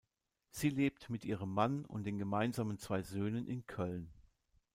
[0.49, 4.11] Sie lebt mit ihrem Mann und den gemeinsamen zwei Söhnen in Köln.